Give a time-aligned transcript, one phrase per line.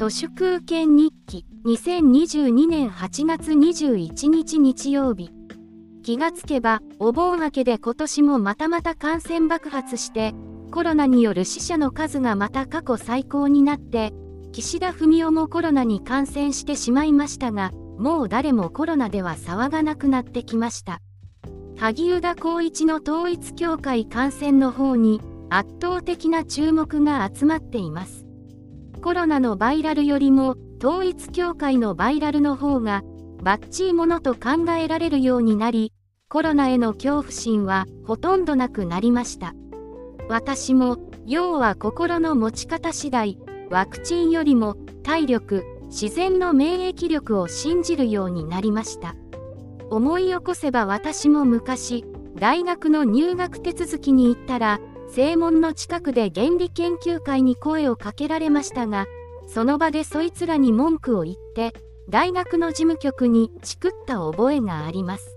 [0.00, 5.28] 都市空権日記2022年8月21日日曜日。
[6.02, 10.32] 気がつけばお盆明けで今年もまたまた感染爆発して
[10.70, 14.14] コロナによる死者の数がまた過去最高になって
[14.52, 21.02] 岸田文雄もコロナに感染してしまいましたがもう誰もコロナでは騒がなくなってきました。
[21.76, 25.20] 萩生田光一の統一教会感染の方に
[25.50, 28.29] 圧倒的な注目が集まっています。
[29.00, 33.02] コロナのバイラルよりも統一教会のバイラルの方が
[33.42, 35.92] バッチリものと考えられるようになり
[36.28, 39.54] コロナへの恐怖心はほとんどなくなりました。
[40.28, 43.38] 私も要は心の持ち方次第
[43.70, 49.16] ワクチンよりも体力自然の免疫力を信じるようになりました。
[49.90, 52.04] 思い起こせば私も昔
[52.36, 54.78] 大学の入学手続きに行ったら
[55.14, 59.06] 正門の近くで原理研究会に声をかけられましたが
[59.48, 61.72] その場でそいつらに文句を言って
[62.08, 65.36] 大学の事務局にチクった覚えがあります。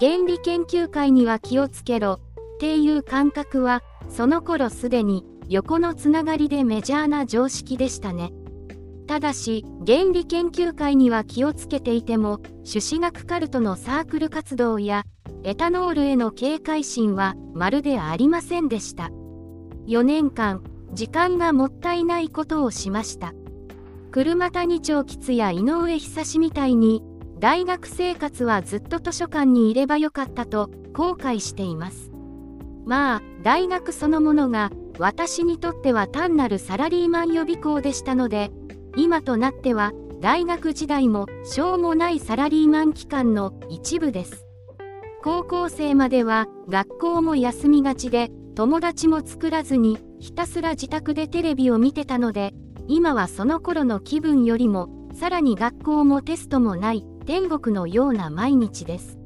[0.00, 2.18] 原理研究会には気をつけろ
[2.56, 8.32] っていう感覚はその頃すでに横のつながりでメジャーな常識でしたね。
[9.06, 15.04] ただし原理研究会には気をつけていても朱子学カルトのサークル活動や
[15.44, 19.10] エタノールへの警戒心はまるでありませんでした。
[19.86, 20.62] 4年間
[20.92, 23.34] 時間がもったいないことをしました。
[24.12, 27.02] 車谷町吉や井上久志みたいに
[27.38, 32.12] 大学生活はずっと図書館にいればよかったと後悔しています。
[32.84, 38.50] まあ大学そのものが私にとっては単なるサラリーマン予備校でしたので
[38.96, 44.46] 今となっては大学時代もしょうもないサラリーマン期間の一部です。
[45.22, 52.52] 高校生までは学校も休みがちで友達も作らずにひたすら自宅でテレビを見てたので
[52.88, 59.18] 今はその頃の気分よりもさらに学校もテストもない天国のような毎日です。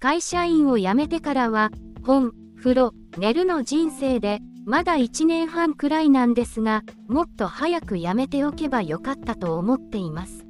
[0.00, 1.70] 会社員を辞めてからは
[2.02, 10.46] 本風呂寝るの人生でまだ1年半くらいなんですがもっと早く辞めておけばよかったと思っています。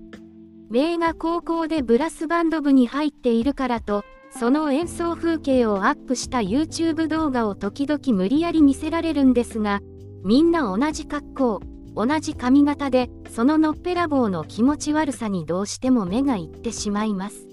[0.71, 9.81] 名が高校でブラスバンド部に入っているからとその演奏風景をアップした YouTube 動画を時々無理やり見せられるんですが
[10.25, 11.61] みんな同じ格好
[11.95, 17.49] 同じ髪型でそののっぺらぼうの気持ち悪さにどうしても目がいってしまいます。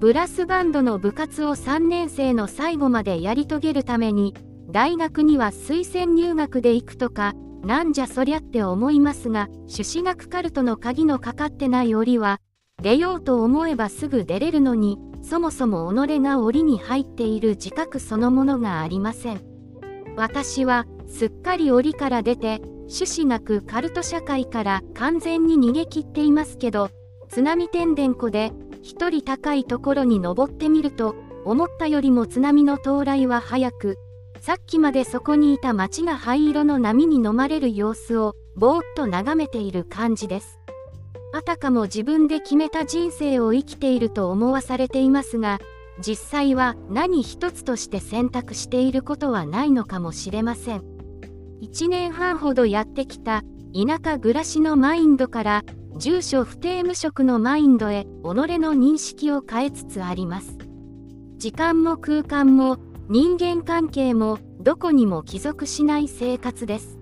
[0.00, 4.34] ブラスバンドの部活を3年生の最後までやり遂げるために
[4.70, 12.40] 大学には推薦入学で行くとかなんじゃそりゃって思いますが朱子学カルトの鍵のかかってない檻は
[12.80, 19.40] 出ようと思えばすぐ出れるのにそもそも己が檻に入っている自覚そのものがありません。
[20.16, 22.60] 私はすっかり檻から出て
[22.92, 26.90] 種子学カルト社会から完全に逃げ切っていますけど
[27.28, 31.14] 津波天然湖で一人高いところに登ってみると
[31.44, 33.96] 思ったよりも津波の到来は早く
[34.40, 40.59] さっきまでそこにいた町が灰色の波に飲まれる様子をぼーっと眺めている感じです。
[41.32, 45.60] あたかも自分で決めた人生を生きていると思わされていますが
[46.04, 50.82] 実際は何一つとして選択していることはないのかもしれません。
[51.62, 53.42] 1年半ほどやってきた
[53.74, 55.62] 田舎暮らしのマインドから
[55.96, 60.56] 住所不定無職のマインドへ己の認識を変えつつあります。
[61.36, 66.99] 時間も空間も人間関係もどこにも帰属しない生活です。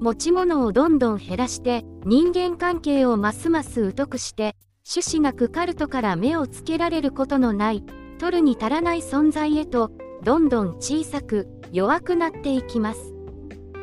[0.00, 4.56] 持ち物をどんどん減らして人間関係をますます疎くして
[4.90, 7.84] 種子学カルトから目をつけられることのない
[8.18, 9.90] 取るに足らない存在へと
[10.22, 13.14] どんどん小さく弱くなっていきます。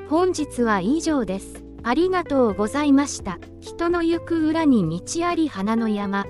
[0.09, 1.63] 本日は以上です。
[1.83, 3.39] ありがとうございました。
[3.61, 6.25] 人の行く裏に道あり花の山。